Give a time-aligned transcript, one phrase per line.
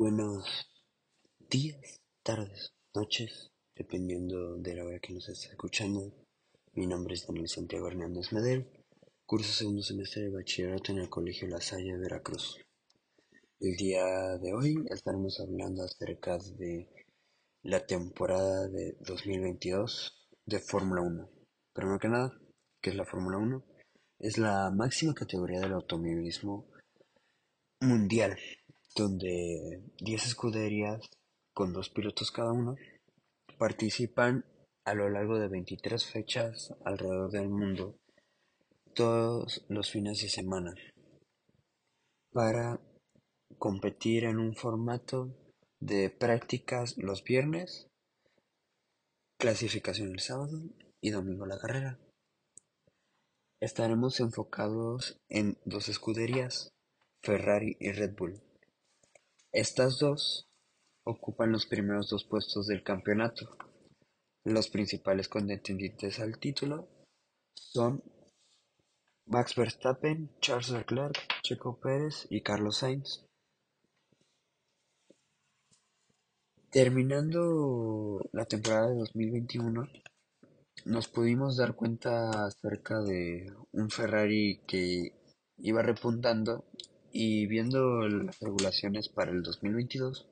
[0.00, 0.66] Buenos
[1.50, 6.10] días, tardes, noches, dependiendo de la hora que nos esté escuchando.
[6.72, 8.66] Mi nombre es Daniel Santiago Hernández Medel,
[9.26, 12.56] curso segundo semestre de bachillerato en el Colegio La Salle de Veracruz.
[13.60, 16.88] El día de hoy estaremos hablando acerca de
[17.64, 21.30] la temporada de 2022 de Fórmula 1.
[21.74, 22.40] Primero que nada,
[22.80, 23.62] ¿qué es la Fórmula 1?
[24.20, 26.70] Es la máxima categoría del automovilismo
[27.82, 28.38] mundial
[28.94, 31.08] donde 10 escuderías
[31.54, 32.76] con dos pilotos cada uno
[33.58, 34.44] participan
[34.84, 37.96] a lo largo de 23 fechas alrededor del mundo
[38.94, 40.74] todos los fines de semana
[42.32, 42.80] para
[43.58, 45.34] competir en un formato
[45.80, 47.88] de prácticas los viernes,
[49.38, 50.62] clasificación el sábado
[51.00, 51.98] y domingo la carrera.
[53.60, 56.72] Estaremos enfocados en dos escuderías,
[57.22, 58.49] Ferrari y Red Bull.
[59.52, 60.48] Estas dos
[61.04, 63.56] ocupan los primeros dos puestos del campeonato.
[64.44, 66.88] Los principales contendientes al título
[67.54, 68.00] son
[69.26, 73.26] Max Verstappen, Charles Leclerc, Checo Pérez y Carlos Sainz.
[76.70, 79.88] Terminando la temporada de 2021,
[80.84, 85.12] nos pudimos dar cuenta acerca de un Ferrari que
[85.58, 86.64] iba repuntando
[87.12, 90.28] y viendo las regulaciones para el 2022,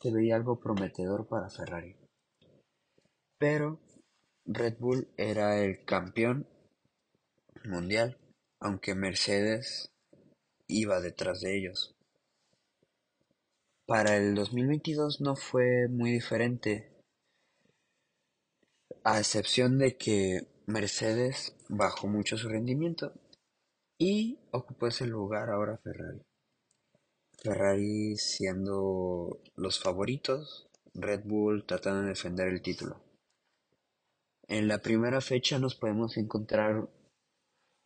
[0.00, 1.96] se veía algo prometedor para Ferrari.
[3.38, 3.78] Pero
[4.44, 6.46] Red Bull era el campeón
[7.64, 8.18] mundial,
[8.60, 9.92] aunque Mercedes
[10.66, 11.94] iba detrás de ellos.
[13.86, 16.90] Para el 2022 no fue muy diferente,
[19.04, 23.12] a excepción de que Mercedes bajó mucho su rendimiento
[24.02, 26.22] y ocupó ese lugar ahora Ferrari.
[27.40, 33.00] Ferrari siendo los favoritos, Red Bull tratando de defender el título.
[34.48, 36.88] En la primera fecha nos podemos encontrar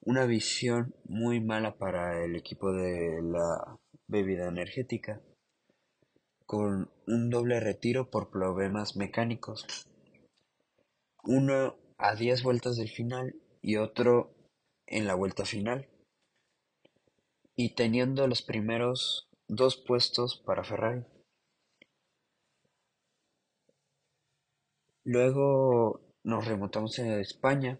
[0.00, 3.76] una visión muy mala para el equipo de la
[4.08, 5.20] bebida energética,
[6.46, 9.66] con un doble retiro por problemas mecánicos.
[11.24, 14.32] Uno a 10 vueltas del final y otro
[14.86, 15.90] en la vuelta final
[17.56, 21.04] y teniendo los primeros dos puestos para Ferrari.
[25.04, 27.78] Luego nos remontamos a España,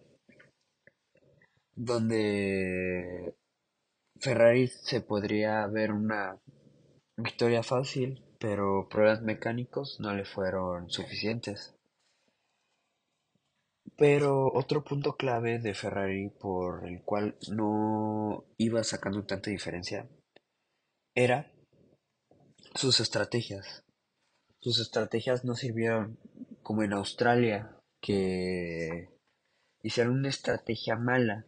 [1.75, 3.35] donde
[4.21, 6.41] Ferrari se podría ver una
[7.17, 11.75] victoria fácil, pero problemas mecánicos no le fueron suficientes.
[13.97, 20.07] Pero otro punto clave de Ferrari por el cual no iba sacando tanta diferencia
[21.15, 21.51] era
[22.75, 23.85] sus estrategias.
[24.61, 26.19] Sus estrategias no sirvieron
[26.63, 29.09] como en Australia, que
[29.83, 31.47] hicieron una estrategia mala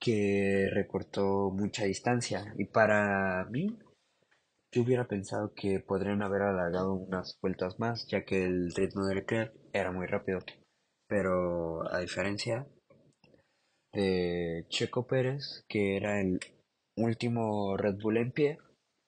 [0.00, 2.52] que recortó mucha distancia.
[2.56, 3.78] Y para mí,
[4.70, 9.18] yo hubiera pensado que podrían haber alargado unas vueltas más, ya que el ritmo del
[9.18, 10.40] Leclerc era muy rápido.
[11.08, 12.66] Pero a diferencia
[13.92, 16.38] de Checo Pérez, que era el
[16.96, 18.58] último Red Bull en pie,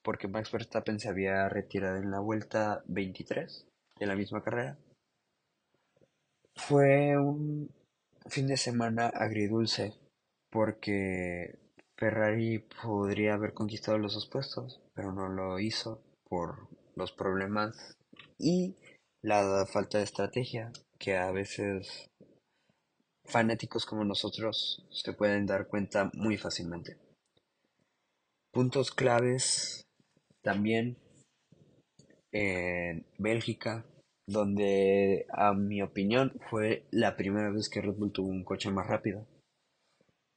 [0.03, 3.67] porque Max Verstappen se había retirado en la vuelta 23
[3.99, 4.79] de la misma carrera.
[6.55, 7.69] Fue un
[8.27, 9.93] fin de semana agridulce,
[10.49, 11.60] porque
[12.01, 17.95] Ferrari podría haber conquistado los dos puestos, pero no lo hizo por los problemas
[18.39, 18.75] y
[19.21, 22.09] la falta de estrategia que a veces
[23.23, 26.97] fanáticos como nosotros se pueden dar cuenta muy fácilmente.
[28.51, 29.83] Puntos claves
[30.41, 30.97] también
[32.31, 33.85] en Bélgica,
[34.27, 38.87] donde a mi opinión fue la primera vez que Red Bull tuvo un coche más
[38.87, 39.27] rápido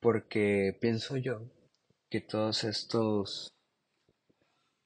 [0.05, 1.51] porque pienso yo
[2.11, 3.55] que todos estos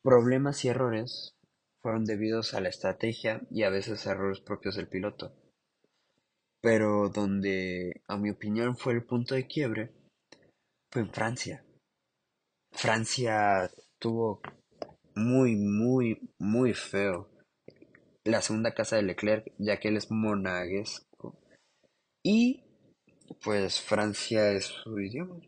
[0.00, 1.34] problemas y errores
[1.82, 5.34] fueron debidos a la estrategia y a veces errores propios del piloto.
[6.62, 9.92] Pero donde, a mi opinión, fue el punto de quiebre
[10.92, 11.64] fue en Francia.
[12.70, 14.40] Francia tuvo
[15.16, 17.28] muy, muy, muy feo
[18.22, 21.40] la segunda casa de Leclerc, ya que él es monaguesco.
[22.22, 22.67] Y
[23.42, 25.40] pues Francia es su idioma.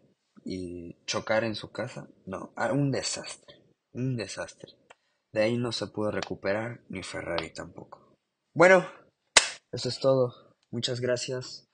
[0.44, 3.56] Y chocar en su casa, no, ah, un desastre,
[3.93, 4.73] un desastre.
[5.32, 8.17] De ahí no se pudo recuperar, ni Ferrari tampoco.
[8.55, 8.87] Bueno,
[9.71, 10.55] eso es todo.
[10.71, 11.69] Muchas gracias.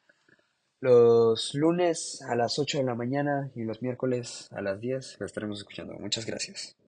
[0.81, 5.27] Los lunes a las 8 de la mañana y los miércoles a las 10 lo
[5.27, 5.95] estaremos escuchando.
[5.95, 6.77] Muchas gracias.